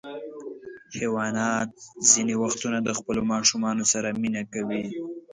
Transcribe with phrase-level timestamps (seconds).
[0.99, 1.71] حیوانات
[2.11, 4.83] ځینې وختونه د خپلو ماشومانو سره مینه کوي.